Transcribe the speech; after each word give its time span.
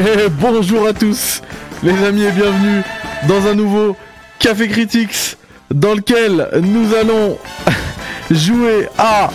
Bonjour 0.40 0.86
à 0.86 0.92
tous, 0.92 1.42
les 1.82 2.04
amis, 2.04 2.22
et 2.22 2.30
bienvenue 2.30 2.82
dans 3.28 3.46
un 3.46 3.54
nouveau 3.54 3.96
Café 4.38 4.68
Critics 4.68 5.36
dans 5.70 5.94
lequel 5.94 6.48
nous 6.62 6.94
allons 6.94 7.38
jouer 8.30 8.88
à 8.96 9.30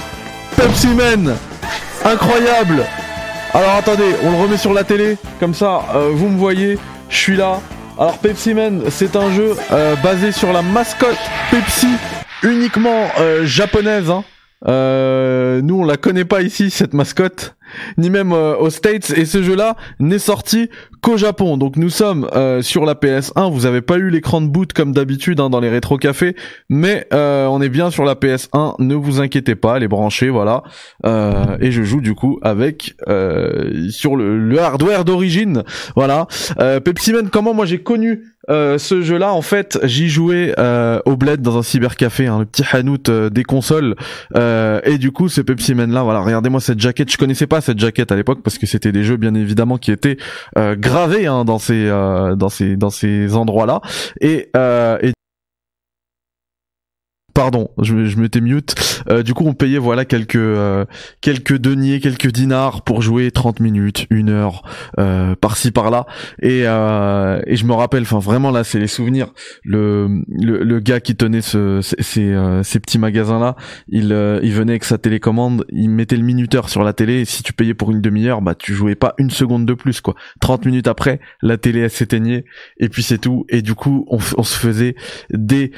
Pepsi 0.55 0.87
Man. 0.87 1.35
Incroyable. 2.03 2.83
Alors 3.53 3.75
attendez, 3.75 4.15
on 4.23 4.31
le 4.31 4.37
remet 4.37 4.57
sur 4.57 4.73
la 4.73 4.83
télé, 4.83 5.17
comme 5.39 5.53
ça 5.53 5.81
euh, 5.93 6.09
vous 6.13 6.29
me 6.29 6.37
voyez, 6.37 6.77
je 7.09 7.17
suis 7.17 7.35
là. 7.35 7.59
Alors 7.97 8.17
Pepsi 8.17 8.53
Man, 8.53 8.83
c'est 8.89 9.15
un 9.15 9.31
jeu 9.31 9.55
euh, 9.71 9.95
basé 9.97 10.31
sur 10.31 10.51
la 10.51 10.61
mascotte 10.61 11.19
Pepsi, 11.51 11.89
uniquement 12.43 13.09
euh, 13.19 13.45
japonaise. 13.45 14.09
Hein. 14.09 14.23
nous 14.63 15.81
on 15.81 15.85
la 15.85 15.97
connaît 15.97 16.25
pas 16.25 16.41
ici 16.41 16.71
cette 16.71 16.93
mascotte 16.93 17.55
ni 17.97 18.09
même 18.09 18.33
euh, 18.33 18.55
aux 18.57 18.69
States. 18.69 19.11
Et 19.15 19.25
ce 19.25 19.43
jeu-là 19.43 19.75
n'est 19.99 20.19
sorti 20.19 20.69
qu'au 21.01 21.17
Japon. 21.17 21.57
Donc 21.57 21.77
nous 21.77 21.89
sommes 21.89 22.27
euh, 22.35 22.61
sur 22.61 22.85
la 22.85 22.93
PS1. 22.93 23.51
Vous 23.51 23.65
avez 23.65 23.81
pas 23.81 23.97
eu 23.97 24.09
l'écran 24.09 24.41
de 24.41 24.47
boot 24.47 24.73
comme 24.73 24.91
d'habitude 24.91 25.39
hein, 25.39 25.49
dans 25.49 25.59
les 25.59 25.69
rétro 25.69 25.97
cafés, 25.97 26.35
mais 26.69 27.07
euh, 27.13 27.45
on 27.47 27.61
est 27.61 27.69
bien 27.69 27.91
sur 27.91 28.05
la 28.05 28.15
PS1. 28.15 28.75
Ne 28.79 28.95
vous 28.95 29.21
inquiétez 29.21 29.55
pas, 29.55 29.77
elle 29.77 29.83
est 29.83 29.87
branchée, 29.87 30.29
voilà. 30.29 30.63
et 31.05 31.71
je 31.71 31.83
joue 31.83 32.01
du 32.01 32.15
coup 32.15 32.39
avec 32.41 32.95
sur 33.89 34.15
le, 34.15 34.37
le 34.37 34.59
hardware 34.59 35.05
d'origine, 35.05 35.63
voilà. 35.95 36.27
Pepsi 36.83 37.13
Man, 37.13 37.29
comment 37.29 37.53
moi 37.53 37.65
j'ai 37.65 37.81
connu 37.81 38.35
euh, 38.49 38.77
ce 38.77 39.01
jeu-là, 39.01 39.33
en 39.33 39.41
fait, 39.41 39.79
j'y 39.83 40.09
jouais 40.09 40.53
euh, 40.59 40.99
au 41.05 41.15
bled 41.15 41.41
dans 41.41 41.57
un 41.57 41.63
cybercafé, 41.63 42.27
hein, 42.27 42.39
le 42.39 42.45
petit 42.45 42.63
hanout 42.71 43.09
euh, 43.09 43.29
des 43.29 43.43
consoles. 43.43 43.95
et 44.35 44.97
du 44.97 45.11
coup, 45.11 45.29
ce 45.29 45.41
Pepsi 45.41 45.73
Man-là, 45.73 46.03
voilà, 46.03 46.19
regardez-moi 46.19 46.59
cette 46.61 46.79
jaquette. 46.79 47.11
Je 47.11 47.17
connaissais 47.17 47.47
pas 47.47 47.61
cette 47.61 47.79
jaquette 47.79 48.11
à 48.11 48.15
l'époque 48.15 48.39
parce 48.43 48.57
que 48.57 48.65
c'était 48.65 48.91
des 48.91 49.03
jeux, 49.03 49.17
bien 49.17 49.33
évidemment, 49.33 49.77
qui 49.77 49.91
étaient 49.91 50.17
gravés 50.95 51.27
hein, 51.27 51.43
dans 51.43 51.59
ces 51.59 51.89
dans 51.89 52.49
ces 52.49 52.77
dans 52.77 52.89
ces 52.89 53.35
endroits-là. 53.35 53.81
Et, 54.21 54.49
et 55.01 55.14
Pardon, 57.35 57.69
je, 57.81 58.05
je 58.05 58.17
m'étais 58.17 58.39
mute. 58.39 58.75
Euh, 59.09 59.21
du 59.21 59.33
coup, 59.33 59.43
on 59.45 59.53
payait 59.53 59.77
voilà 59.77 60.05
quelques 60.05 60.37
euh, 60.37 60.85
quelques 61.19 61.57
deniers, 61.57 61.99
quelques 61.99 62.31
dinars 62.31 62.81
pour 62.81 63.01
jouer 63.01 63.29
30 63.29 63.59
minutes, 63.59 64.07
une 64.09 64.29
heure, 64.29 64.63
euh, 64.99 65.35
par-ci 65.35 65.71
par-là. 65.71 66.05
Et 66.41 66.61
euh, 66.63 67.41
et 67.45 67.57
je 67.57 67.65
me 67.65 67.73
rappelle, 67.73 68.03
enfin 68.03 68.19
vraiment 68.19 68.51
là, 68.51 68.63
c'est 68.63 68.79
les 68.79 68.87
souvenirs. 68.87 69.33
Le, 69.65 70.23
le, 70.29 70.79
gars 70.79 71.01
qui 71.01 71.17
tenait 71.17 71.41
ce, 71.41 71.81
ces 71.81 72.33
ces 72.63 72.79
petits 72.79 72.99
magasins 72.99 73.39
là, 73.39 73.57
il 73.89 74.05
il 74.41 74.53
venait 74.53 74.71
avec 74.71 74.85
sa 74.85 74.97
télécommande, 74.97 75.65
il 75.67 75.89
mettait 75.89 76.15
le 76.15 76.23
minuteur 76.23 76.69
sur 76.69 76.83
la 76.83 76.93
télé. 76.93 77.19
Et 77.19 77.25
si 77.25 77.43
tu 77.43 77.51
payais 77.51 77.73
pour 77.73 77.91
une 77.91 77.99
demi-heure, 77.99 78.41
bah 78.41 78.55
tu 78.55 78.73
jouais 78.73 78.95
pas 78.95 79.13
une 79.17 79.29
seconde 79.29 79.65
de 79.65 79.73
plus 79.73 79.99
quoi. 79.99 80.15
30 80.39 80.65
minutes 80.67 80.87
après, 80.87 81.19
la 81.41 81.57
télé 81.57 81.89
s'éteignait 81.89 82.45
et 82.77 82.87
puis 82.87 83.03
c'est 83.03 83.17
tout. 83.17 83.45
Et 83.49 83.61
du 83.61 83.75
coup, 83.75 84.05
on, 84.07 84.19
se 84.19 84.57
faisait 84.57 84.95
des 85.31 85.73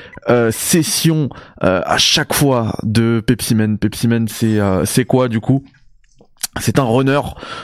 sessions 0.52 1.30
à 1.62 1.98
chaque 1.98 2.34
fois 2.34 2.78
de 2.84 3.22
Pepsi 3.26 3.56
Man. 3.56 3.78
Pepsi 3.78 4.08
Man, 4.08 4.28
c'est 4.28 4.60
euh, 4.60 4.86
c'est 4.86 5.06
quoi 5.06 5.28
du 5.28 5.40
coup? 5.40 5.64
C'est 6.62 6.80
un 6.80 6.84
runner. 6.84 7.20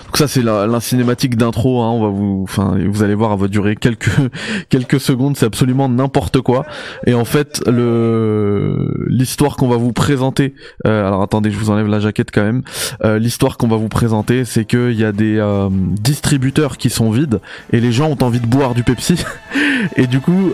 Donc 0.05 0.17
ça 0.17 0.27
c'est 0.27 0.41
la, 0.41 0.79
cinématique 0.79 1.37
d'intro. 1.37 1.81
Hein. 1.81 1.91
On 1.91 2.01
va 2.01 2.09
vous, 2.09 2.41
enfin 2.43 2.77
vous 2.85 3.03
allez 3.03 3.15
voir, 3.15 3.33
elle 3.33 3.39
va 3.39 3.47
durer 3.47 3.75
quelques 3.75 4.11
quelques 4.69 4.99
secondes. 4.99 5.37
C'est 5.37 5.45
absolument 5.45 5.89
n'importe 5.89 6.41
quoi. 6.41 6.65
Et 7.05 7.13
en 7.13 7.25
fait 7.25 7.61
le 7.67 9.05
l'histoire 9.07 9.55
qu'on 9.55 9.67
va 9.67 9.77
vous 9.77 9.93
présenter. 9.93 10.53
Euh, 10.85 11.07
alors 11.07 11.21
attendez, 11.21 11.51
je 11.51 11.57
vous 11.57 11.69
enlève 11.69 11.87
la 11.87 11.99
jaquette 11.99 12.31
quand 12.31 12.43
même. 12.43 12.63
Euh, 13.03 13.19
l'histoire 13.19 13.57
qu'on 13.57 13.67
va 13.67 13.77
vous 13.77 13.89
présenter, 13.89 14.45
c'est 14.45 14.65
qu'il 14.65 14.93
y 14.93 15.05
a 15.05 15.11
des 15.11 15.37
euh, 15.37 15.69
distributeurs 15.71 16.77
qui 16.77 16.89
sont 16.89 17.11
vides 17.11 17.39
et 17.71 17.79
les 17.79 17.91
gens 17.91 18.09
ont 18.09 18.23
envie 18.23 18.39
de 18.39 18.47
boire 18.47 18.73
du 18.73 18.83
Pepsi. 18.83 19.23
et 19.95 20.07
du 20.07 20.19
coup, 20.19 20.51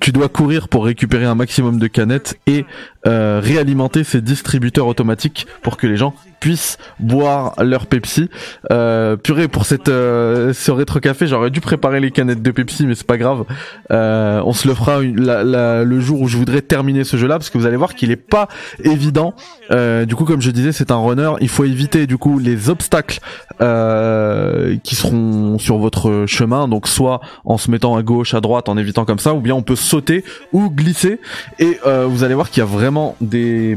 tu 0.00 0.12
dois 0.12 0.28
courir 0.28 0.68
pour 0.68 0.84
récupérer 0.84 1.24
un 1.24 1.34
maximum 1.34 1.78
de 1.78 1.86
canettes 1.86 2.38
et 2.46 2.64
réalimenter 3.04 4.04
ces 4.04 4.20
distributeurs 4.20 4.86
automatiques 4.86 5.46
pour 5.62 5.76
que 5.76 5.86
les 5.86 5.96
gens 5.96 6.14
puissent 6.44 6.76
boire 7.00 7.54
leur 7.62 7.86
Pepsi. 7.86 8.28
Euh, 8.70 9.16
purée, 9.16 9.48
pour 9.48 9.64
cette 9.64 9.88
euh, 9.88 10.52
ce 10.52 10.70
rétro 10.70 11.00
café, 11.00 11.26
j'aurais 11.26 11.48
dû 11.48 11.62
préparer 11.62 12.00
les 12.00 12.10
canettes 12.10 12.42
de 12.42 12.50
Pepsi, 12.50 12.86
mais 12.86 12.94
c'est 12.94 13.06
pas 13.06 13.16
grave. 13.16 13.46
Euh, 13.90 14.42
on 14.44 14.52
se 14.52 14.68
le 14.68 14.74
fera 14.74 15.00
le 15.00 16.00
jour 16.00 16.20
où 16.20 16.28
je 16.28 16.36
voudrais 16.36 16.60
terminer 16.60 17.04
ce 17.04 17.16
jeu-là, 17.16 17.38
parce 17.38 17.48
que 17.48 17.56
vous 17.56 17.64
allez 17.64 17.78
voir 17.78 17.94
qu'il 17.94 18.10
est 18.10 18.16
pas 18.16 18.48
évident. 18.82 19.34
Euh, 19.70 20.04
du 20.04 20.16
coup, 20.16 20.26
comme 20.26 20.42
je 20.42 20.50
disais, 20.50 20.72
c'est 20.72 20.90
un 20.90 20.98
runner. 20.98 21.32
Il 21.40 21.48
faut 21.48 21.64
éviter 21.64 22.06
du 22.06 22.18
coup 22.18 22.38
les 22.38 22.68
obstacles 22.68 23.20
euh, 23.62 24.76
qui 24.84 24.96
seront 24.96 25.58
sur 25.58 25.78
votre 25.78 26.26
chemin. 26.26 26.68
Donc, 26.68 26.88
soit 26.88 27.22
en 27.46 27.56
se 27.56 27.70
mettant 27.70 27.96
à 27.96 28.02
gauche, 28.02 28.34
à 28.34 28.42
droite, 28.42 28.68
en 28.68 28.76
évitant 28.76 29.06
comme 29.06 29.18
ça, 29.18 29.32
ou 29.32 29.40
bien 29.40 29.54
on 29.54 29.62
peut 29.62 29.76
sauter 29.76 30.24
ou 30.52 30.68
glisser. 30.68 31.20
Et 31.58 31.78
vous 32.06 32.22
allez 32.22 32.34
voir 32.34 32.50
qu'il 32.50 32.60
y 32.60 32.62
a 32.62 32.68
vraiment 32.68 32.93
des 33.20 33.76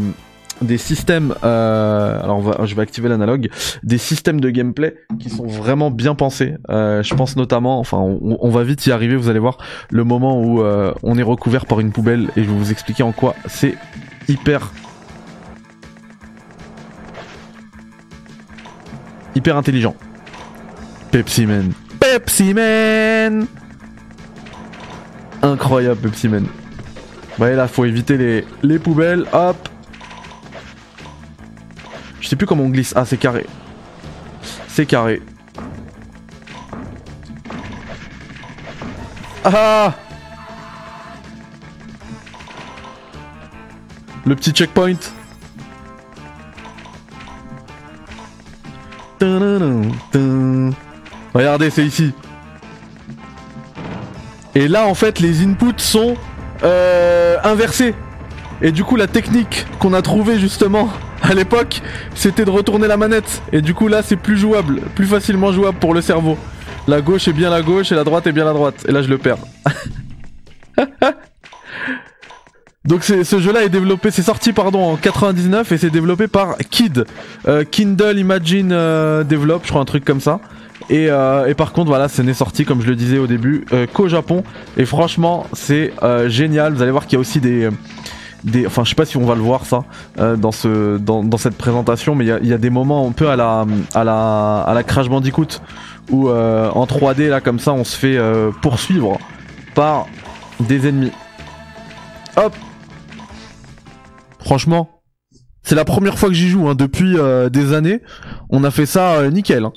des 0.61 0.77
systèmes, 0.77 1.35
euh, 1.43 2.21
alors 2.21 2.65
je 2.65 2.75
vais 2.75 2.81
activer 2.81 3.09
l'analogue, 3.09 3.49
des 3.83 3.97
systèmes 3.97 4.39
de 4.39 4.49
gameplay 4.49 4.95
qui 5.19 5.29
sont 5.29 5.45
vraiment 5.45 5.91
bien 5.91 6.15
pensés. 6.15 6.55
Euh, 6.69 7.03
je 7.03 7.13
pense 7.13 7.35
notamment, 7.35 7.79
enfin 7.79 7.97
on, 7.99 8.49
va 8.49 8.63
vite 8.63 8.85
y 8.85 8.91
arriver, 8.91 9.15
vous 9.15 9.29
allez 9.29 9.39
voir 9.39 9.57
le 9.91 10.03
moment 10.03 10.41
où 10.41 10.61
euh, 10.61 10.93
on 11.03 11.17
est 11.17 11.23
recouvert 11.23 11.65
par 11.65 11.79
une 11.79 11.91
poubelle 11.91 12.29
et 12.35 12.43
je 12.43 12.49
vais 12.49 12.57
vous 12.57 12.71
expliquer 12.71 13.03
en 13.03 13.11
quoi 13.11 13.35
c'est 13.45 13.75
hyper 14.27 14.71
hyper 19.35 19.57
intelligent. 19.57 19.95
Pepsi 21.11 21.45
Man. 21.45 21.71
Pepsi 21.99 22.53
Man 22.53 23.47
Incroyable 25.41 26.01
Pepsi 26.01 26.27
Man. 26.27 26.45
Ouais 27.39 27.55
là 27.55 27.67
faut 27.67 27.85
éviter 27.85 28.17
les, 28.17 28.45
les 28.63 28.79
poubelles, 28.79 29.25
hop 29.31 29.69
je 32.27 32.31
sais 32.31 32.35
plus 32.35 32.45
comment 32.45 32.63
on 32.63 32.69
glisse. 32.69 32.91
Ah, 32.93 33.05
c'est 33.05 33.15
carré. 33.15 33.45
C'est 34.67 34.85
carré. 34.85 35.21
Ah 39.45 39.95
Le 44.25 44.35
petit 44.35 44.51
checkpoint. 44.51 44.97
Regardez, 51.33 51.69
c'est 51.69 51.85
ici. 51.85 52.11
Et 54.53 54.67
là, 54.67 54.85
en 54.85 54.95
fait, 54.95 55.21
les 55.21 55.45
inputs 55.45 55.71
sont 55.77 56.17
euh, 56.63 57.37
inversés. 57.43 57.93
Et 58.61 58.71
du 58.71 58.83
coup, 58.83 58.95
la 58.95 59.07
technique 59.07 59.65
qu'on 59.79 59.93
a 59.93 60.01
trouvée 60.01 60.39
justement 60.39 60.89
à 61.21 61.33
l'époque, 61.33 61.81
c'était 62.15 62.45
de 62.45 62.49
retourner 62.49 62.87
la 62.87 62.97
manette. 62.97 63.41
Et 63.51 63.61
du 63.61 63.73
coup, 63.73 63.87
là, 63.87 64.01
c'est 64.01 64.15
plus 64.15 64.37
jouable, 64.37 64.81
plus 64.95 65.05
facilement 65.05 65.51
jouable 65.51 65.77
pour 65.77 65.93
le 65.93 66.01
cerveau. 66.01 66.37
La 66.87 67.01
gauche 67.01 67.27
est 67.27 67.33
bien 67.33 67.49
la 67.49 67.61
gauche 67.61 67.91
et 67.91 67.95
la 67.95 68.03
droite 68.03 68.27
est 68.27 68.31
bien 68.31 68.45
la 68.45 68.53
droite. 68.53 68.85
Et 68.87 68.91
là, 68.91 69.01
je 69.01 69.09
le 69.09 69.17
perds. 69.17 69.37
Donc 72.87 73.03
ce 73.03 73.39
jeu-là 73.39 73.65
est 73.65 73.69
développé, 73.69 74.11
c'est 74.11 74.21
sorti 74.21 74.53
pardon 74.53 74.81
en 74.81 74.95
99 74.95 75.69
et 75.73 75.77
c'est 75.77 75.89
développé 75.89 76.29
par 76.29 76.55
Kid, 76.69 77.03
euh, 77.45 77.65
Kindle 77.65 78.17
Imagine 78.17 78.71
euh, 78.71 79.25
Develop, 79.25 79.59
je 79.63 79.69
crois 79.69 79.81
un 79.81 79.85
truc 79.85 80.05
comme 80.05 80.21
ça. 80.21 80.39
Et, 80.89 81.09
euh, 81.09 81.47
et 81.47 81.53
par 81.53 81.73
contre 81.73 81.89
voilà, 81.89 82.07
ce 82.07 82.21
n'est 82.21 82.33
sorti 82.33 82.63
comme 82.63 82.81
je 82.81 82.87
le 82.87 82.95
disais 82.95 83.17
au 83.17 83.27
début 83.27 83.65
qu'au 83.93 84.07
Japon. 84.07 84.43
Et 84.77 84.85
franchement 84.85 85.45
c'est 85.53 85.93
génial. 86.27 86.73
Vous 86.73 86.81
allez 86.81 86.91
voir 86.91 87.05
qu'il 87.05 87.13
y 87.13 87.17
a 87.17 87.19
aussi 87.19 87.39
des 87.39 87.69
enfin 88.65 88.83
je 88.83 88.89
sais 88.89 88.95
pas 88.95 89.05
si 89.05 89.17
on 89.17 89.25
va 89.25 89.35
le 89.35 89.41
voir 89.41 89.65
ça 89.65 89.83
euh, 90.19 90.35
dans 90.35 90.51
ce 90.51 90.97
dans, 90.97 91.37
cette 91.37 91.57
présentation 91.57 92.15
mais 92.15 92.25
il 92.25 92.47
y 92.47 92.53
a, 92.53 92.57
des 92.57 92.69
moments 92.69 93.07
un 93.07 93.11
peu 93.11 93.29
à 93.29 93.35
la 93.35 93.65
à 93.93 94.03
la 94.03 94.61
à 94.61 94.73
la 94.73 94.83
Crash 94.83 95.09
Bandicoot 95.09 95.61
où 96.11 96.29
euh, 96.29 96.69
en 96.71 96.85
3D 96.85 97.29
là 97.29 97.41
comme 97.41 97.59
ça 97.59 97.73
on 97.73 97.83
se 97.83 97.97
fait 97.97 98.17
euh, 98.17 98.51
poursuivre 98.61 99.17
par 99.75 100.07
des 100.59 100.87
ennemis 100.87 101.11
hop 102.35 102.55
franchement 104.39 104.89
c'est 105.63 105.75
la 105.75 105.85
première 105.85 106.17
fois 106.17 106.29
que 106.29 106.35
j'y 106.35 106.47
joue 106.47 106.67
hein, 106.69 106.75
depuis 106.75 107.17
des 107.51 107.73
années 107.73 108.01
on 108.49 108.63
a 108.63 108.71
fait 108.71 108.85
ça 108.85 109.29
nickel 109.29 109.65
hein. 109.65 109.73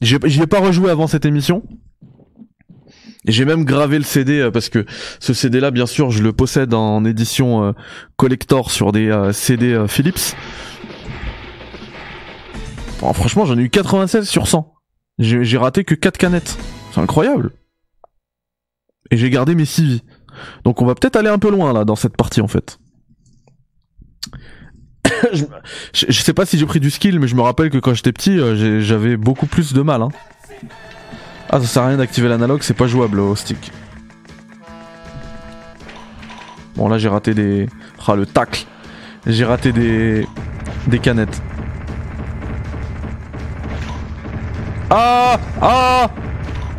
J'y 0.00 0.42
ai 0.42 0.46
pas 0.46 0.60
rejoué 0.60 0.90
avant 0.90 1.06
cette 1.06 1.24
émission 1.24 1.62
j'ai 3.26 3.44
même 3.44 3.64
gravé 3.64 3.98
le 3.98 4.04
CD 4.04 4.40
euh, 4.40 4.50
parce 4.50 4.68
que 4.68 4.86
ce 5.20 5.34
CD 5.34 5.60
là, 5.60 5.70
bien 5.70 5.86
sûr, 5.86 6.10
je 6.10 6.22
le 6.22 6.32
possède 6.32 6.74
en 6.74 7.04
édition 7.04 7.64
euh, 7.64 7.72
collector 8.16 8.70
sur 8.70 8.92
des 8.92 9.10
euh, 9.10 9.32
CD 9.32 9.84
Philips. 9.88 10.34
franchement, 12.98 13.44
j'en 13.44 13.58
ai 13.58 13.62
eu 13.62 13.70
96 13.70 14.28
sur 14.28 14.46
100. 14.46 14.72
J'ai 15.18 15.58
raté 15.58 15.84
que 15.84 15.94
4 15.94 16.18
canettes. 16.18 16.56
C'est 16.92 17.00
incroyable. 17.00 17.52
Et 19.10 19.16
j'ai 19.16 19.30
gardé 19.30 19.54
mes 19.54 19.64
6 19.64 19.84
vies. 19.84 20.02
Donc 20.64 20.82
on 20.82 20.86
va 20.86 20.94
peut-être 20.94 21.16
aller 21.16 21.28
un 21.28 21.38
peu 21.38 21.50
loin 21.50 21.72
là 21.72 21.84
dans 21.84 21.96
cette 21.96 22.16
partie 22.16 22.40
en 22.40 22.48
fait. 22.48 22.78
je, 25.92 26.12
sais 26.12 26.32
pas 26.32 26.46
si 26.46 26.58
j'ai 26.58 26.66
pris 26.66 26.80
du 26.80 26.90
skill, 26.90 27.18
mais 27.18 27.28
je 27.28 27.34
me 27.34 27.42
rappelle 27.42 27.70
que 27.70 27.78
quand 27.78 27.94
j'étais 27.94 28.12
petit, 28.12 28.38
j'avais 28.82 29.16
beaucoup 29.16 29.46
plus 29.46 29.72
de 29.72 29.82
mal. 29.82 30.02
Hein. 30.02 30.08
Ah, 31.48 31.60
ça 31.60 31.66
sert 31.66 31.82
à 31.82 31.88
rien 31.88 31.96
d'activer 31.96 32.28
l'analogue, 32.28 32.62
c'est 32.62 32.74
pas 32.74 32.86
jouable 32.86 33.20
au 33.20 33.36
stick. 33.36 33.70
Bon, 36.76 36.88
là 36.88 36.98
j'ai 36.98 37.08
raté 37.08 37.34
des. 37.34 37.68
Ah, 38.06 38.14
le 38.14 38.26
tacle. 38.26 38.66
J'ai 39.26 39.44
raté 39.44 39.72
des. 39.72 40.26
des 40.86 40.98
canettes. 40.98 41.40
Ah 44.90 45.38
Ah 45.60 46.10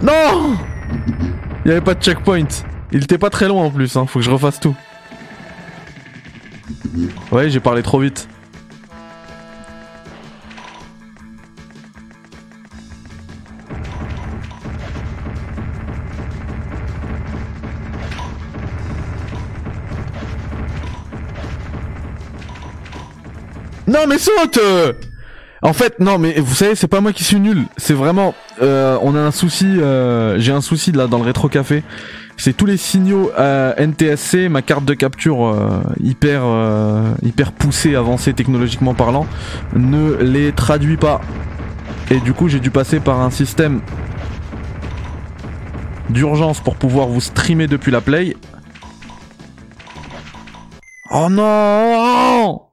Non 0.01 0.55
Il 1.65 1.71
avait 1.71 1.81
pas 1.81 1.93
de 1.93 2.01
checkpoint. 2.01 2.47
Il 2.91 3.03
était 3.03 3.17
pas 3.17 3.29
très 3.29 3.47
loin 3.47 3.65
en 3.65 3.71
plus, 3.71 3.95
hein. 3.97 4.05
faut 4.05 4.19
que 4.19 4.25
je 4.25 4.31
refasse 4.31 4.59
tout. 4.59 4.75
Ouais, 7.31 7.49
j'ai 7.49 7.59
parlé 7.59 7.83
trop 7.83 7.99
vite. 7.99 8.27
Non 23.87 24.05
mais 24.07 24.17
saute 24.17 24.59
En 25.61 25.73
fait, 25.73 25.99
non 25.99 26.17
mais 26.17 26.39
vous 26.39 26.53
savez, 26.53 26.75
c'est 26.75 26.87
pas 26.87 27.01
moi 27.01 27.13
qui 27.13 27.23
suis 27.23 27.39
nul. 27.39 27.63
C'est 27.77 27.93
vraiment, 27.93 28.35
euh, 28.61 28.97
on 29.01 29.15
a 29.15 29.19
un 29.19 29.31
souci. 29.31 29.65
Euh, 29.65 30.37
J'ai 30.39 30.51
un 30.51 30.61
souci 30.61 30.91
là 30.91 31.07
dans 31.07 31.17
le 31.17 31.23
rétro 31.23 31.47
café. 31.47 31.83
C'est 32.37 32.55
tous 32.55 32.67
les 32.67 32.77
signaux 32.77 33.31
euh, 33.37 33.73
NTSC, 33.77 34.47
ma 34.47 34.61
carte 34.61 34.85
de 34.85 34.93
capture 34.93 35.45
euh, 35.45 35.81
hyper 35.99 36.41
euh, 36.45 37.11
hyper 37.23 37.51
poussée, 37.51 37.95
avancée 37.95 38.33
technologiquement 38.33 38.93
parlant, 38.93 39.25
ne 39.75 40.13
les 40.21 40.51
traduit 40.51 40.97
pas. 40.97 41.19
Et 42.11 42.19
du 42.19 42.33
coup, 42.33 42.47
j'ai 42.47 42.59
dû 42.59 42.69
passer 42.69 42.99
par 42.99 43.21
un 43.21 43.31
système 43.31 43.81
d'urgence 46.09 46.61
pour 46.61 46.75
pouvoir 46.75 47.07
vous 47.07 47.21
streamer 47.21 47.67
depuis 47.67 47.91
la 47.91 48.01
play. 48.01 48.37
Oh 51.11 51.27
non 51.29 52.66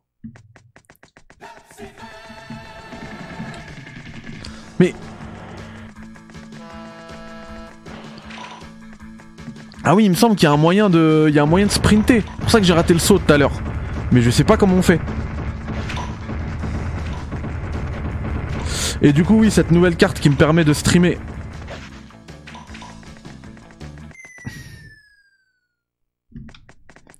Ah 9.86 9.94
oui, 9.94 10.04
il 10.06 10.10
me 10.10 10.14
semble 10.14 10.34
qu'il 10.34 10.44
y 10.44 10.46
a 10.46 10.52
un 10.52 10.56
moyen 10.56 10.88
de, 10.88 11.31
sprinter. 11.69 12.22
C'est 12.22 12.40
pour 12.40 12.50
ça 12.50 12.58
que 12.58 12.64
j'ai 12.64 12.72
raté 12.72 12.94
le 12.94 12.98
saut 12.98 13.19
tout 13.19 13.32
à 13.32 13.36
l'heure. 13.36 13.52
Mais 14.12 14.22
je 14.22 14.31
sais 14.31 14.44
pas 14.44 14.56
comment 14.56 14.76
on 14.76 14.82
fait. 14.82 15.00
Et 19.02 19.12
du 19.12 19.25
coup, 19.25 19.40
oui, 19.40 19.50
cette 19.50 19.70
nouvelle 19.70 19.96
carte 19.96 20.20
qui 20.20 20.31
me 20.31 20.36
permet 20.36 20.64
de 20.64 20.72
streamer. 20.72 21.19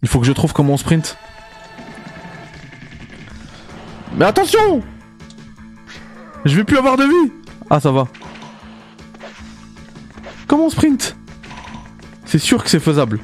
Il 0.02 0.08
faut 0.08 0.20
que 0.20 0.26
je 0.26 0.32
trouve 0.32 0.55
comment 0.55 0.72
on 0.72 0.76
sprint. 0.78 1.19
Mais 4.17 4.25
attention 4.25 4.81
Je 6.46 6.56
vais 6.56 6.64
plus 6.64 6.78
avoir 6.78 6.96
de 6.96 7.05
vie 7.05 7.32
Ah, 7.69 7.81
ça 7.81 7.90
va. 7.90 8.06
Comment 10.46 10.67
on 10.67 10.70
sprint? 10.70 11.17
C'est 12.34 12.40
sûr 12.40 12.64
que 12.64 12.69
c'est 12.69 12.81
faisable. 12.81 13.20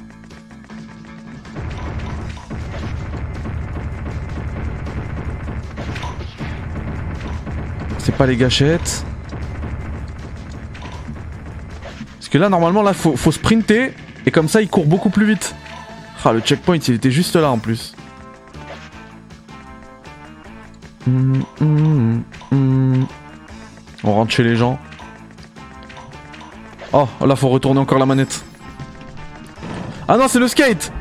C'est 7.98 8.14
pas 8.14 8.26
les 8.26 8.36
gâchettes. 8.36 9.04
Parce 12.18 12.28
que 12.28 12.38
là, 12.38 12.48
normalement, 12.48 12.82
là, 12.82 12.92
faut, 12.92 13.32
sprinter. 13.32 13.94
Et 14.26 14.30
comme 14.30 14.46
ça, 14.46 14.62
il 14.62 14.68
court 14.68 14.86
beaucoup 14.86 15.10
plus 15.10 15.26
vite. 15.26 15.56
Ah, 16.24 16.32
le 16.32 16.38
checkpoint, 16.38 16.76
il 16.76 16.94
était 16.94 17.10
juste 17.10 17.34
là 17.34 17.50
en 17.50 17.58
plus. 17.58 17.96
On 21.08 22.22
rentre 24.04 24.30
chez 24.30 24.44
les 24.44 24.54
gens. 24.54 24.78
Oh, 26.92 27.08
là, 27.26 27.34
faut 27.34 27.48
retourner 27.48 27.80
encore 27.80 27.98
la 27.98 28.06
manette. 28.06 28.44
Ah 30.12 30.16
non, 30.16 30.26
c'est 30.26 30.40
le 30.40 30.48
skate 30.48 30.92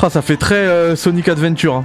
Ah, 0.00 0.08
ça 0.08 0.22
fait 0.22 0.38
très 0.38 0.54
euh, 0.54 0.96
Sonic 0.96 1.28
Adventure. 1.28 1.74
hein. 1.74 1.84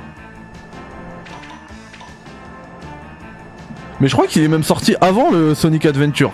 Mais 4.00 4.08
je 4.08 4.14
crois 4.14 4.26
qu'il 4.26 4.42
est 4.42 4.48
même 4.48 4.64
sorti 4.64 4.96
avant 5.02 5.30
le 5.30 5.54
Sonic 5.54 5.86
Adventure. 5.86 6.32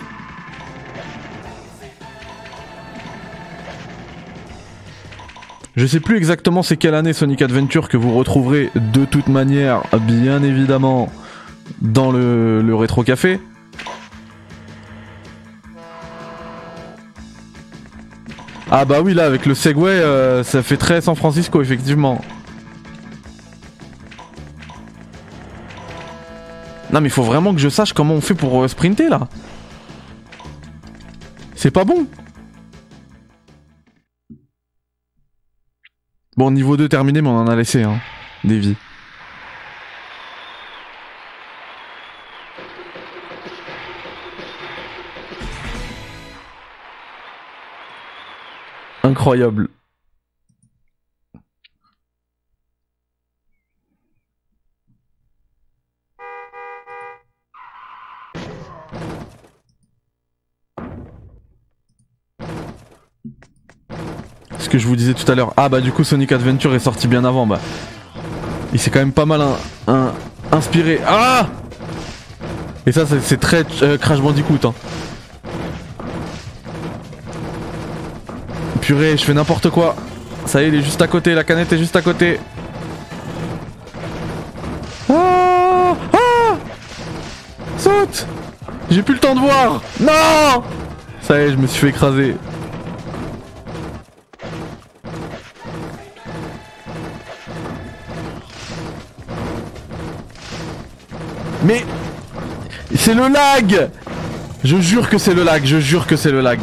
Je 5.74 5.84
sais 5.84 5.98
plus 5.98 6.16
exactement 6.16 6.62
c'est 6.62 6.76
quelle 6.76 6.94
année 6.94 7.12
Sonic 7.12 7.42
Adventure 7.42 7.88
que 7.88 7.96
vous 7.96 8.14
retrouverez 8.14 8.70
de 8.76 9.04
toute 9.04 9.26
manière, 9.26 9.82
bien 10.02 10.44
évidemment, 10.44 11.10
dans 11.80 12.12
le, 12.12 12.62
le 12.62 12.74
rétro 12.76 13.02
café. 13.02 13.40
Ah 18.74 18.86
bah 18.86 19.02
oui 19.02 19.12
là 19.12 19.26
avec 19.26 19.44
le 19.44 19.54
Segway 19.54 19.90
euh, 19.90 20.42
ça 20.42 20.62
fait 20.62 20.78
très 20.78 21.02
San 21.02 21.14
Francisco 21.14 21.60
effectivement. 21.60 22.22
Non 26.90 27.02
mais 27.02 27.08
il 27.08 27.10
faut 27.10 27.22
vraiment 27.22 27.52
que 27.52 27.60
je 27.60 27.68
sache 27.68 27.92
comment 27.92 28.14
on 28.14 28.22
fait 28.22 28.32
pour 28.32 28.62
euh, 28.62 28.68
sprinter 28.68 29.10
là. 29.10 29.28
C'est 31.54 31.70
pas 31.70 31.84
bon. 31.84 32.06
Bon 36.38 36.50
niveau 36.50 36.78
2 36.78 36.88
terminé 36.88 37.20
mais 37.20 37.28
on 37.28 37.36
en 37.36 37.48
a 37.48 37.54
laissé 37.54 37.82
hein, 37.82 38.00
des 38.42 38.58
vies. 38.58 38.76
Incroyable. 49.22 49.68
Ce 64.58 64.68
que 64.68 64.78
je 64.78 64.86
vous 64.86 64.96
disais 64.96 65.14
tout 65.14 65.30
à 65.30 65.34
l'heure. 65.34 65.52
Ah 65.56 65.68
bah 65.68 65.80
du 65.80 65.92
coup 65.92 66.04
Sonic 66.04 66.32
Adventure 66.32 66.74
est 66.74 66.78
sorti 66.78 67.08
bien 67.08 67.24
avant 67.24 67.46
bah. 67.46 67.58
Il 68.72 68.78
s'est 68.78 68.90
quand 68.90 69.00
même 69.00 69.12
pas 69.12 69.26
mal 69.26 69.42
inspiré. 70.50 71.00
Ah 71.06 71.48
Et 72.86 72.92
ça 72.92 73.06
c'est- 73.06 73.20
c'est 73.20 73.38
très 73.38 73.64
euh, 73.82 73.98
Crash 73.98 74.20
Bandicoot 74.20 74.58
hein. 74.66 74.74
Purée, 78.82 79.16
je 79.16 79.24
fais 79.24 79.32
n'importe 79.32 79.70
quoi. 79.70 79.94
Ça 80.44 80.60
y 80.60 80.64
est, 80.64 80.68
il 80.68 80.74
est 80.74 80.82
juste 80.82 81.00
à 81.00 81.06
côté, 81.06 81.34
la 81.34 81.44
canette 81.44 81.72
est 81.72 81.78
juste 81.78 81.94
à 81.94 82.02
côté. 82.02 82.40
Ah 85.08 85.94
Ah 86.12 86.56
Saute 87.78 88.26
J'ai 88.90 89.02
plus 89.02 89.14
le 89.14 89.20
temps 89.20 89.36
de 89.36 89.40
voir 89.40 89.80
Non 90.00 90.64
Ça 91.20 91.38
y 91.38 91.42
est, 91.44 91.50
je 91.52 91.56
me 91.56 91.66
suis 91.68 91.78
fait 91.80 91.88
écraser. 91.90 92.34
Mais 101.64 101.84
c'est 102.96 103.14
le 103.14 103.28
lag 103.28 103.90
Je 104.64 104.76
jure 104.80 105.08
que 105.08 105.18
c'est 105.18 105.34
le 105.34 105.44
lag, 105.44 105.62
je 105.64 105.78
jure 105.78 106.06
que 106.06 106.16
c'est 106.16 106.32
le 106.32 106.40
lag. 106.40 106.58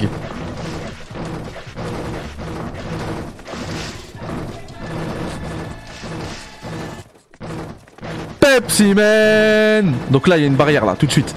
Donc 10.10 10.28
là, 10.28 10.38
il 10.38 10.42
y 10.42 10.44
a 10.44 10.48
une 10.48 10.56
barrière 10.56 10.86
là, 10.86 10.96
tout 10.98 11.06
de 11.06 11.12
suite. 11.12 11.36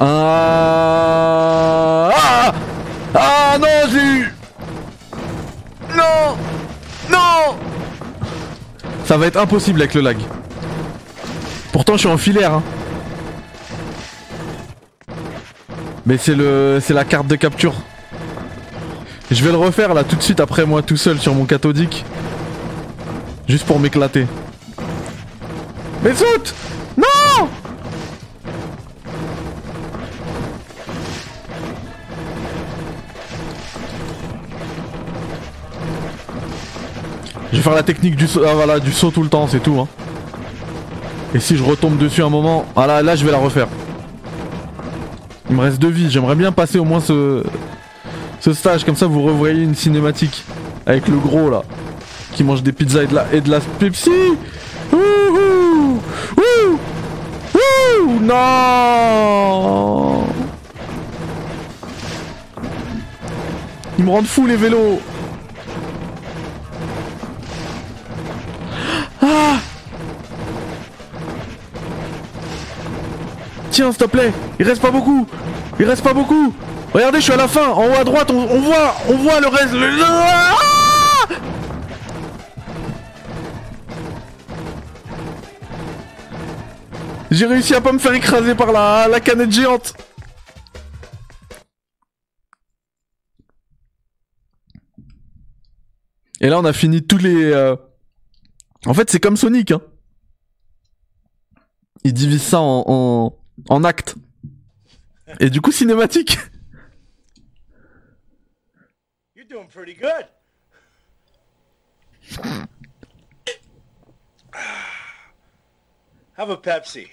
Ah 0.00 0.06
Ah, 2.14 2.52
ah 3.14 3.58
non, 3.58 3.66
j'ai 3.90 4.04
eu 4.04 4.32
Non 5.96 6.36
Non 7.10 7.56
Ça 9.04 9.16
va 9.16 9.26
être 9.26 9.38
impossible 9.38 9.80
avec 9.80 9.94
le 9.94 10.00
lag. 10.02 10.16
Pourtant, 11.72 11.94
je 11.94 11.98
suis 12.00 12.08
en 12.08 12.18
filaire. 12.18 12.54
Hein. 12.54 12.62
Mais 16.04 16.18
c'est 16.18 16.34
le, 16.34 16.78
c'est 16.80 16.94
la 16.94 17.04
carte 17.04 17.26
de 17.26 17.34
capture. 17.36 17.74
Je 19.30 19.42
vais 19.44 19.50
le 19.50 19.56
refaire 19.58 19.92
là 19.92 20.04
tout 20.04 20.14
de 20.14 20.22
suite 20.22 20.38
après 20.38 20.64
moi 20.64 20.82
tout 20.82 20.96
seul 20.96 21.18
sur 21.18 21.34
mon 21.34 21.46
cathodique. 21.46 22.04
Juste 23.48 23.66
pour 23.66 23.80
m'éclater. 23.80 24.26
Mais 26.06 26.14
saute 26.14 26.54
Non 26.96 27.48
Je 37.50 37.56
vais 37.56 37.62
faire 37.62 37.74
la 37.74 37.82
technique 37.82 38.14
du 38.14 38.28
saut, 38.28 38.42
ah 38.46 38.54
voilà, 38.54 38.78
du 38.78 38.92
saut 38.92 39.10
tout 39.10 39.24
le 39.24 39.28
temps, 39.28 39.48
c'est 39.48 39.58
tout. 39.58 39.80
Hein. 39.80 39.88
Et 41.34 41.40
si 41.40 41.56
je 41.56 41.64
retombe 41.64 41.98
dessus 41.98 42.22
un 42.22 42.28
moment... 42.28 42.66
Ah 42.76 42.86
là, 42.86 43.02
là, 43.02 43.16
je 43.16 43.24
vais 43.24 43.32
la 43.32 43.38
refaire. 43.38 43.66
Il 45.50 45.56
me 45.56 45.62
reste 45.62 45.80
deux 45.80 45.88
vies, 45.88 46.08
j'aimerais 46.08 46.36
bien 46.36 46.52
passer 46.52 46.78
au 46.78 46.84
moins 46.84 47.00
ce... 47.00 47.42
Ce 48.38 48.52
stage, 48.52 48.84
comme 48.84 48.94
ça 48.94 49.08
vous 49.08 49.22
revoyez 49.22 49.64
une 49.64 49.74
cinématique. 49.74 50.44
Avec 50.86 51.08
le 51.08 51.16
gros 51.16 51.50
là. 51.50 51.64
Qui 52.34 52.44
mange 52.44 52.62
des 52.62 52.70
pizzas 52.70 53.02
et 53.02 53.06
de 53.08 53.14
la, 53.16 53.26
et 53.32 53.40
de 53.40 53.50
la 53.50 53.58
Pepsi 53.58 54.12
Non 58.26 60.24
Ils 63.98 64.04
me 64.04 64.10
rendent 64.10 64.26
fou 64.26 64.46
les 64.46 64.56
vélos 64.56 65.00
Ah 69.22 69.26
Tiens, 73.70 73.92
s'il 73.92 73.98
te 73.98 74.04
plaît, 74.06 74.32
il 74.58 74.66
reste 74.66 74.82
pas 74.82 74.90
beaucoup. 74.90 75.26
Il 75.78 75.86
reste 75.86 76.02
pas 76.02 76.12
beaucoup. 76.14 76.52
Regardez, 76.92 77.18
je 77.18 77.24
suis 77.24 77.32
à 77.32 77.36
la 77.36 77.46
fin. 77.46 77.68
En 77.68 77.86
haut 77.86 77.96
à 78.00 78.04
droite, 78.04 78.30
on, 78.32 78.58
voit, 78.58 78.96
on 79.08 79.16
voit 79.18 79.38
le 79.40 79.48
reste. 79.48 79.74
Ah 80.02 80.75
J'ai 87.30 87.46
réussi 87.46 87.74
à 87.74 87.80
pas 87.80 87.92
me 87.92 87.98
faire 87.98 88.14
écraser 88.14 88.54
par 88.54 88.72
la, 88.72 89.08
la 89.08 89.20
canette 89.20 89.50
géante. 89.50 89.94
Et 96.40 96.48
là, 96.48 96.58
on 96.58 96.64
a 96.64 96.72
fini 96.72 97.06
tous 97.06 97.18
les. 97.18 97.44
Euh, 97.52 97.76
en 98.84 98.94
fait, 98.94 99.10
c'est 99.10 99.20
comme 99.20 99.36
Sonic. 99.36 99.72
Hein. 99.72 99.80
Il 102.04 102.12
divise 102.12 102.42
ça 102.42 102.60
en, 102.60 102.84
en, 102.86 103.38
en 103.68 103.84
actes. 103.84 104.14
Et 105.40 105.50
du 105.50 105.60
coup, 105.60 105.72
cinématique. 105.72 106.38
You're 109.34 109.46
doing 109.48 109.66
pretty 109.66 109.94
good. 109.94 110.26
Have 116.36 116.50
a 116.50 116.56
Pepsi. 116.56 117.08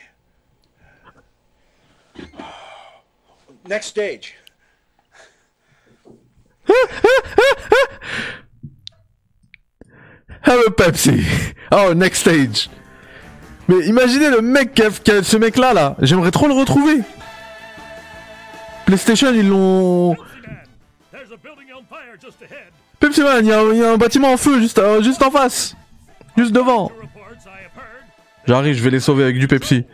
Next 3.66 3.88
stage. 3.88 4.36
Have 10.42 10.60
a 10.68 10.72
Pepsi. 10.72 11.24
Oh, 11.72 11.94
next 11.94 12.20
stage. 12.20 12.70
Mais 13.70 13.86
imaginez 13.86 14.30
le 14.30 14.42
mec 14.42 14.74
qui 14.74 14.82
a, 14.82 14.92
ce 15.24 15.38
mec 15.38 15.56
là 15.56 15.74
là. 15.74 15.96
J'aimerais 16.02 16.32
trop 16.32 16.48
le 16.48 16.54
retrouver. 16.54 17.00
PlayStation 18.86 19.34
ils 19.34 19.48
l'ont. 19.48 20.18
Pepsi 23.00 23.22
Man, 23.22 23.46
il 23.46 23.50
y, 23.50 23.84
a 23.84 23.92
un 23.92 23.98
bâtiment 23.98 24.34
en 24.34 24.38
feu 24.38 24.60
juste, 24.60 24.80
euh, 24.80 25.02
juste 25.02 25.24
en 25.24 25.32
face. 25.32 25.76
Juste 26.38 26.52
devant. 26.52 26.92
J'arrive, 28.46 28.76
je 28.76 28.84
vais 28.84 28.90
les 28.90 29.00
sauver 29.00 29.24
avec 29.24 29.40
du 29.40 29.48
Pepsi. 29.48 29.86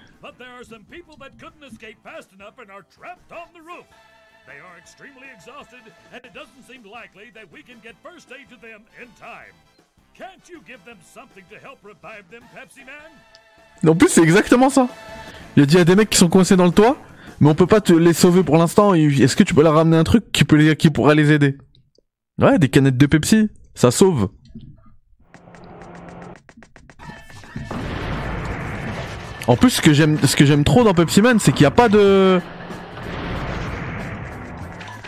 En 13.88 13.96
plus, 13.96 14.10
c'est 14.10 14.22
exactement 14.22 14.70
ça. 14.70 14.88
Il 15.56 15.63
a 15.63 15.65
dit 15.65 15.77
à 15.77 15.86
des 15.86 15.96
mecs 15.96 16.10
qui 16.10 16.18
sont 16.18 16.29
coincés 16.29 16.56
dans 16.56 16.65
le 16.65 16.72
toit, 16.72 16.98
mais 17.39 17.50
on 17.50 17.56
peut 17.56 17.68
pas 17.68 17.82
te 17.82 17.94
les 17.94 18.13
sauver 18.13 18.44
pour 18.44 18.58
l'instant. 18.58 18.94
Est-ce 18.94 19.36
que 19.36 19.44
tu 19.44 19.53
peux 19.53 19.63
leur 19.63 19.75
ramener 19.75 19.98
un 19.98 20.03
truc 20.03 20.32
qui, 20.32 20.44
peut 20.44 20.58
les, 20.58 20.75
qui 20.75 20.89
pourrait 20.89 21.15
les 21.15 21.32
aider? 21.32 21.58
Ouais, 22.39 22.60
des 22.60 22.70
canettes 22.70 22.98
de 22.98 23.06
Pepsi, 23.06 23.50
ça 23.75 23.91
sauve. 23.91 24.29
En 29.50 29.56
plus, 29.56 29.72
ce 29.72 29.82
que 29.82 29.94
j'aime, 29.94 30.63
trop 30.63 30.84
dans 30.84 30.94
Pepsi 30.94 31.24
Man, 31.24 31.39
c'est 31.39 31.51
qu'il 31.53 31.63
n'y 31.63 31.68
a 31.68 31.72
pas 31.72 31.89
de, 31.89 32.39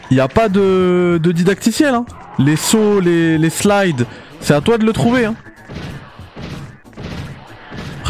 il 0.09 0.15
n'y 0.15 0.19
a 0.19 0.27
pas 0.27 0.49
de, 0.49 1.19
de 1.21 1.31
didacticiel. 1.31 1.93
Hein. 1.93 2.05
Les 2.39 2.55
sauts, 2.55 2.99
les, 3.01 3.49
slides, 3.51 4.07
c'est 4.39 4.55
à 4.55 4.61
toi 4.61 4.79
de 4.79 4.85
le 4.85 4.93
trouver. 4.93 5.25
Hein. 5.25 5.35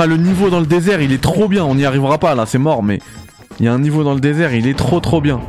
Le 0.07 0.15
niveau 0.15 0.49
dans 0.49 0.61
le 0.61 0.65
désert, 0.65 1.01
il 1.01 1.11
est 1.11 1.21
trop 1.21 1.49
bien. 1.49 1.65
On 1.65 1.75
n'y 1.75 1.83
arrivera 1.83 2.17
pas 2.17 2.33
là, 2.33 2.45
c'est 2.45 2.57
mort, 2.57 2.81
mais 2.81 2.99
il 3.59 3.65
y 3.65 3.67
a 3.67 3.73
un 3.73 3.79
niveau 3.79 4.05
dans 4.05 4.13
le 4.13 4.21
désert, 4.21 4.53
il 4.53 4.67
est 4.67 4.77
trop 4.77 5.01
trop 5.01 5.19
bien. 5.19 5.41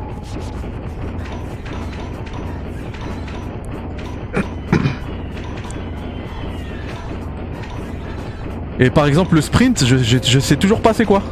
Et 8.82 8.90
par 8.90 9.06
exemple, 9.06 9.36
le 9.36 9.40
sprint, 9.40 9.84
je, 9.86 10.40
sais 10.40 10.56
toujours 10.56 10.80
pas 10.80 10.92
c'est 10.92 11.04
quoi. 11.04 11.22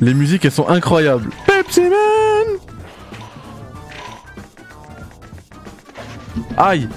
Les 0.00 0.12
musiques, 0.12 0.44
elles 0.44 0.52
sont 0.52 0.68
incroyables. 0.68 1.30
Pepsi 1.46 1.80
Man 1.80 2.58
Aïe 6.58 6.88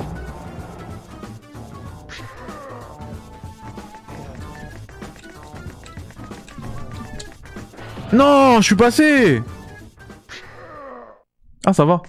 Non, 8.12 8.58
je 8.58 8.66
suis 8.66 8.76
passé 8.76 9.42
Ah, 11.66 11.74
ça 11.74 11.84
va. 11.84 12.02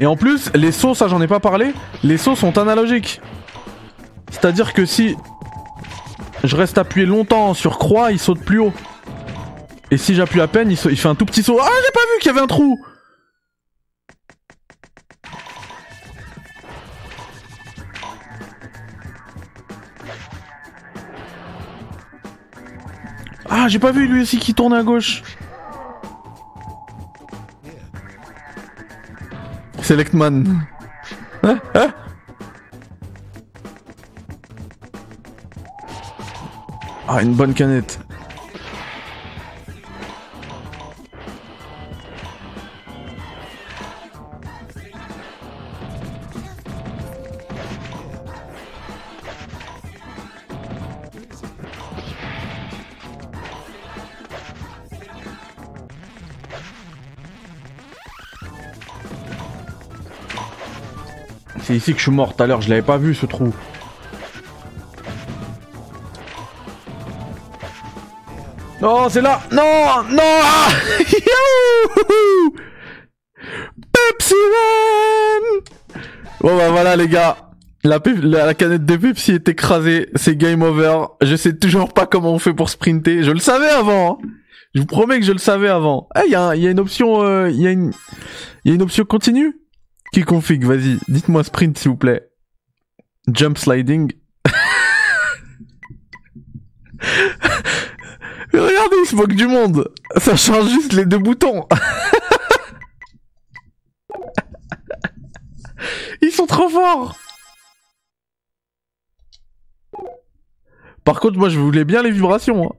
Et 0.00 0.06
en 0.06 0.16
plus, 0.16 0.50
les 0.54 0.72
sauts, 0.72 0.94
ça 0.94 1.08
j'en 1.08 1.20
ai 1.20 1.26
pas 1.26 1.40
parlé, 1.40 1.72
les 2.02 2.16
sauts 2.16 2.34
sont 2.34 2.56
analogiques. 2.58 3.20
C'est-à-dire 4.30 4.72
que 4.72 4.86
si 4.86 5.16
je 6.42 6.56
reste 6.56 6.78
appuyé 6.78 7.06
longtemps 7.06 7.52
sur 7.52 7.78
croix, 7.78 8.10
il 8.10 8.18
saute 8.18 8.40
plus 8.40 8.58
haut. 8.58 8.72
Et 9.90 9.98
si 9.98 10.14
j'appuie 10.14 10.40
à 10.40 10.46
peine, 10.46 10.70
il, 10.70 10.76
fait 10.76 11.08
un 11.08 11.14
tout 11.14 11.26
petit 11.26 11.42
saut. 11.42 11.58
Ah, 11.60 11.68
j'ai 11.84 11.92
pas 11.92 12.00
vu 12.00 12.20
qu'il 12.20 12.28
y 12.28 12.30
avait 12.30 12.40
un 12.40 12.46
trou 12.46 12.80
Ah, 23.48 23.68
j'ai 23.68 23.78
pas 23.78 23.92
vu 23.92 24.06
lui 24.06 24.22
aussi 24.22 24.38
qui 24.38 24.54
tourne 24.54 24.74
à 24.74 24.82
gauche. 24.82 25.22
Selectman. 29.82 30.66
Hein 31.42 31.58
Hein 31.74 31.92
Ah, 37.08 37.22
une 37.22 37.34
bonne 37.34 37.54
canette. 37.54 37.98
C'est 61.62 61.74
ici 61.76 61.92
que 61.92 61.98
je 61.98 62.04
suis 62.04 62.12
mort 62.12 62.34
tout 62.34 62.42
à 62.42 62.46
l'heure, 62.46 62.60
je 62.62 62.68
l'avais 62.70 62.82
pas 62.82 62.98
vu 62.98 63.14
ce 63.14 63.26
trou. 63.26 63.52
Non, 68.80 69.08
c'est 69.10 69.20
là 69.20 69.40
Non 69.52 70.02
Non 70.10 70.22
ah 70.22 70.68
Pepsi 73.92 74.34
Man 74.34 75.60
Bon 76.40 76.56
bah 76.56 76.70
voilà 76.70 76.96
les 76.96 77.08
gars. 77.08 77.36
La, 77.82 77.98
canette 78.54 78.84
de 78.84 78.96
Pepsi 78.96 79.32
est 79.32 79.48
écrasée, 79.48 80.10
c'est 80.14 80.36
game 80.36 80.62
over. 80.62 81.04
Je 81.22 81.34
sais 81.36 81.56
toujours 81.56 81.92
pas 81.92 82.06
comment 82.06 82.32
on 82.32 82.38
fait 82.38 82.52
pour 82.52 82.68
sprinter. 82.68 83.22
Je 83.22 83.30
le 83.30 83.38
savais 83.38 83.68
avant. 83.68 84.20
Hein. 84.22 84.28
Je 84.74 84.80
vous 84.80 84.86
promets 84.86 85.18
que 85.18 85.24
je 85.26 85.32
le 85.32 85.38
savais 85.38 85.68
avant. 85.68 86.08
Eh, 86.16 86.26
il 86.26 86.32
y, 86.32 86.34
a 86.34 86.42
un- 86.48 86.54
y 86.54 86.66
a 86.66 86.70
une 86.70 86.80
option, 86.80 87.22
euh, 87.22 87.50
il 87.50 87.60
y 87.60 87.66
une, 87.66 87.92
il 88.64 88.68
y 88.68 88.72
a 88.72 88.74
une 88.74 88.82
option 88.82 89.04
continue? 89.04 89.59
Qui 90.12 90.22
config. 90.22 90.64
Vas-y, 90.64 90.98
dites-moi 91.08 91.44
sprint 91.44 91.78
s'il 91.78 91.90
vous 91.92 91.96
plaît. 91.96 92.28
Jump 93.32 93.58
sliding. 93.58 94.12
Regardez, 98.52 98.96
il 99.04 99.06
se 99.08 99.14
moque 99.16 99.34
du 99.34 99.46
monde. 99.46 99.92
Ça 100.16 100.36
change 100.36 100.68
juste 100.70 100.92
les 100.92 101.04
deux 101.06 101.18
boutons. 101.18 101.66
Ils 106.22 106.32
sont 106.32 106.46
trop 106.46 106.68
forts. 106.68 107.16
Par 111.04 111.18
contre, 111.20 111.38
moi, 111.38 111.48
je 111.48 111.58
voulais 111.58 111.84
bien 111.86 112.02
les 112.02 112.10
vibrations. 112.10 112.66
hein. 112.66 112.76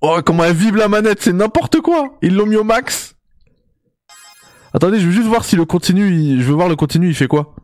Oh, 0.00 0.18
comment 0.24 0.44
elle 0.44 0.56
vibre 0.56 0.78
la 0.78 0.88
manette, 0.88 1.22
c'est 1.22 1.32
n'importe 1.32 1.80
quoi. 1.80 2.18
Ils 2.22 2.34
l'ont 2.34 2.46
mis 2.46 2.56
au 2.56 2.64
max. 2.64 3.14
Attendez, 4.74 5.00
je 5.00 5.06
veux 5.06 5.12
juste 5.12 5.28
voir 5.28 5.44
si 5.44 5.56
le 5.56 5.64
continu, 5.64 6.10
il- 6.10 6.42
je 6.42 6.46
veux 6.46 6.54
voir 6.54 6.68
le 6.68 6.76
continu, 6.76 7.08
il 7.08 7.14
fait 7.14 7.26
quoi. 7.28 7.54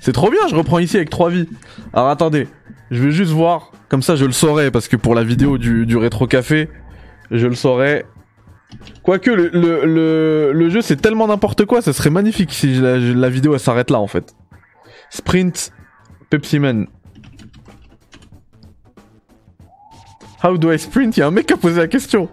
C'est 0.00 0.12
trop 0.12 0.30
bien, 0.30 0.40
je 0.50 0.54
reprends 0.56 0.80
ici 0.80 0.96
avec 0.96 1.10
3 1.10 1.30
vies. 1.30 1.48
Alors 1.92 2.08
attendez, 2.08 2.48
je 2.90 3.02
vais 3.02 3.12
juste 3.12 3.30
voir, 3.30 3.70
comme 3.88 4.02
ça 4.02 4.16
je 4.16 4.24
le 4.24 4.32
saurai, 4.32 4.70
parce 4.72 4.88
que 4.88 4.96
pour 4.96 5.14
la 5.14 5.22
vidéo 5.22 5.58
du, 5.58 5.96
rétro 5.96 6.26
café, 6.26 6.68
je 7.30 7.46
le 7.46 7.54
saurai. 7.54 8.04
Quoique 9.04 9.30
le 9.30 10.68
jeu 10.70 10.80
c'est 10.82 10.96
tellement 10.96 11.28
n'importe 11.28 11.66
quoi, 11.66 11.82
ça 11.82 11.92
serait 11.92 12.10
magnifique 12.10 12.52
si 12.52 12.74
la, 12.74 12.98
la 12.98 13.28
vidéo 13.28 13.54
elle 13.54 13.60
s'arrête 13.60 13.90
là 13.90 14.00
en 14.00 14.08
fait. 14.08 14.34
Sprint, 15.10 15.72
Pepsi 16.30 16.58
Man. 16.58 16.88
How 20.42 20.56
do 20.56 20.72
I 20.72 20.78
sprint? 20.78 21.16
Il 21.16 21.20
y 21.20 21.22
a 21.22 21.26
un 21.28 21.30
mec 21.30 21.46
qui 21.46 21.52
a 21.52 21.56
posé 21.56 21.78
la 21.80 21.88
question. 21.88 22.28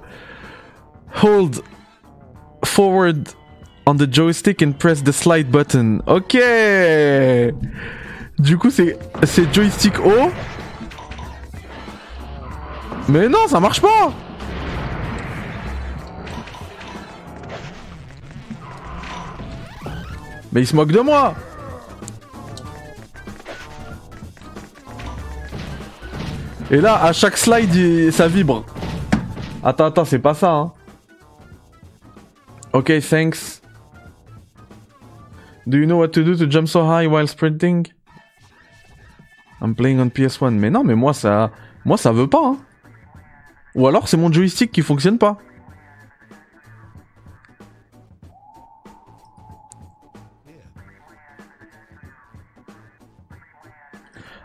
Hold 1.22 1.62
forward 2.66 3.30
on 3.86 3.96
the 3.96 4.12
joystick 4.12 4.62
and 4.62 4.74
press 4.74 5.04
the 5.04 5.12
slide 5.12 5.50
button. 5.52 6.02
Ok. 6.08 6.38
Du 8.40 8.58
coup 8.58 8.72
c'est 8.72 8.98
joystick 9.54 10.00
haut. 10.00 10.32
Mais 13.08 13.28
non, 13.28 13.48
ça 13.48 13.60
marche 13.60 13.82
pas. 13.82 14.14
Mais 20.52 20.62
il 20.62 20.68
se 20.68 20.76
moque 20.76 20.92
de 20.92 21.00
moi. 21.00 21.36
Et 26.72 26.78
là, 26.82 27.04
à 27.04 27.14
chaque 27.14 27.38
slide, 27.38 28.12
ça 28.12 28.28
vibre. 28.28 28.64
Attends, 29.64 29.86
attends, 29.86 30.06
c'est 30.06 30.20
pas 30.20 30.34
ça, 30.36 30.52
hein. 30.52 30.74
Ok, 32.74 32.92
thanks. 33.10 33.62
Do 35.66 35.78
you 35.78 35.86
know 35.86 35.98
what 35.98 36.10
to 36.10 36.24
do 36.24 36.36
to 36.36 36.50
jump 36.50 36.68
so 36.68 36.84
high 36.84 37.08
while 37.08 37.28
sprinting? 37.28 37.88
I'm 39.62 39.74
playing 39.76 40.00
on 40.00 40.10
PS1. 40.10 40.52
Mais 40.52 40.70
non, 40.70 40.84
mais 40.84 40.96
moi, 40.96 41.14
ça, 41.14 41.52
moi, 41.86 41.98
ça 41.98 42.12
veut 42.12 42.28
pas, 42.28 42.46
hein. 42.46 42.58
Ou 43.76 43.88
alors, 43.88 44.08
c'est 44.08 44.18
mon 44.18 44.32
joystick 44.32 44.72
qui 44.72 44.82
fonctionne 44.82 45.18
pas. 45.18 45.38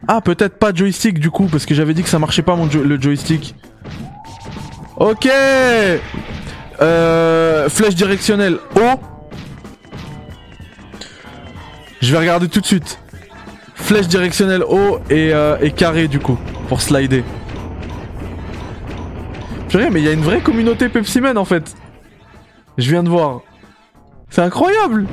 Ah, 0.06 0.20
peut-être 0.20 0.58
pas 0.58 0.72
joystick 0.74 1.18
du 1.18 1.30
coup, 1.30 1.46
parce 1.46 1.66
que 1.66 1.74
j'avais 1.74 1.94
dit 1.94 2.02
que 2.02 2.08
ça 2.08 2.18
marchait 2.18 2.42
pas 2.42 2.56
mon 2.56 2.66
le 2.66 3.00
joystick. 3.00 3.54
Ok 4.96 5.28
euh, 6.80 7.68
Flèche 7.68 7.94
directionnelle 7.94 8.58
haut. 8.76 9.00
Je 12.00 12.12
vais 12.12 12.18
regarder 12.18 12.48
tout 12.48 12.60
de 12.60 12.66
suite. 12.66 12.98
Flèche 13.74 14.08
directionnelle 14.08 14.62
haut 14.62 14.98
et, 15.10 15.32
euh, 15.32 15.56
et 15.60 15.70
carré 15.70 16.08
du 16.08 16.18
coup, 16.18 16.38
pour 16.68 16.82
slider. 16.82 17.24
Purée, 19.68 19.90
mais 19.90 20.00
il 20.00 20.06
y 20.06 20.08
a 20.08 20.12
une 20.12 20.22
vraie 20.22 20.40
communauté 20.40 20.88
Pepsi 20.88 21.20
Man 21.20 21.38
en 21.38 21.44
fait. 21.44 21.74
Je 22.76 22.90
viens 22.90 23.02
de 23.02 23.08
voir. 23.08 23.40
C'est 24.30 24.42
incroyable 24.42 25.06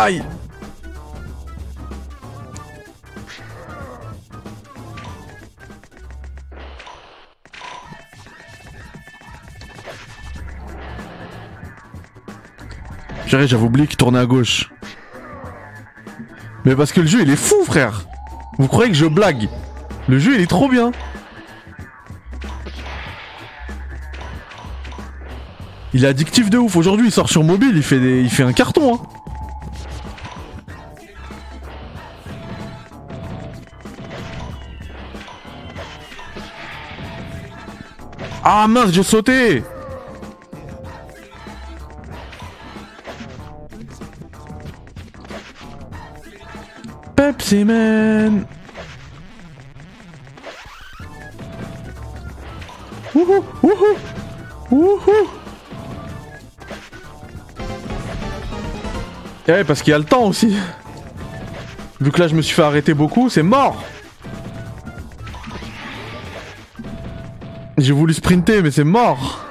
Aïe. 0.00 0.22
J'arrive, 13.26 13.48
j'avais 13.48 13.64
oublié 13.64 13.88
qu'il 13.88 13.96
tournait 13.96 14.20
à 14.20 14.26
gauche. 14.26 14.70
Mais 16.64 16.76
parce 16.76 16.92
que 16.92 17.00
le 17.00 17.08
jeu 17.08 17.22
il 17.22 17.30
est 17.30 17.34
fou 17.34 17.56
frère. 17.64 18.06
Vous 18.58 18.68
croyez 18.68 18.92
que 18.92 18.96
je 18.96 19.04
blague? 19.04 19.48
Le 20.06 20.20
jeu 20.20 20.36
il 20.36 20.40
est 20.40 20.46
trop 20.46 20.68
bien. 20.68 20.92
Il 25.92 26.04
est 26.04 26.08
addictif 26.08 26.50
de 26.50 26.58
ouf. 26.58 26.76
Aujourd'hui 26.76 27.06
il 27.06 27.12
sort 27.12 27.28
sur 27.28 27.42
mobile, 27.42 27.72
il 27.74 27.82
fait, 27.82 27.98
des... 27.98 28.22
il 28.22 28.30
fait 28.30 28.44
un 28.44 28.52
carton 28.52 28.94
hein 28.94 29.17
Ah 38.50 38.66
mince, 38.66 38.92
j'ai 38.92 39.02
sauté. 39.02 39.62
Pepsi 47.14 47.62
Man. 47.62 48.46
Wouhou 53.14 53.44
Wouhou 53.62 53.96
Wouhou 54.70 55.28
Eh 59.46 59.62
parce 59.64 59.82
qu'il 59.82 59.90
y 59.90 59.94
a 59.94 59.98
le 59.98 60.04
temps 60.04 60.24
aussi. 60.24 60.56
Vu 62.00 62.10
que 62.10 62.18
là 62.18 62.28
je 62.28 62.34
me 62.34 62.40
suis 62.40 62.54
fait 62.54 62.62
arrêter 62.62 62.94
beaucoup, 62.94 63.28
c'est 63.28 63.42
mort 63.42 63.84
J'ai 67.88 67.94
voulu 67.94 68.12
sprinter, 68.12 68.62
mais 68.62 68.70
c'est 68.70 68.84
mort. 68.84 69.46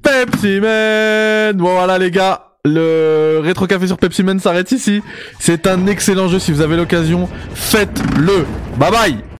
Pepsi 0.00 0.60
Man 0.60 1.56
Bon 1.56 1.72
voilà 1.72 1.98
les 1.98 2.12
gars, 2.12 2.52
le 2.64 3.40
rétro 3.42 3.66
café 3.66 3.88
sur 3.88 3.98
Pepsi 3.98 4.22
Man 4.22 4.38
s'arrête 4.38 4.70
ici. 4.70 5.02
C'est 5.40 5.66
un 5.66 5.88
excellent 5.88 6.28
jeu 6.28 6.38
si 6.38 6.52
vous 6.52 6.60
avez 6.60 6.76
l'occasion, 6.76 7.28
faites-le. 7.54 8.46
Bye 8.78 8.90
bye 8.92 9.24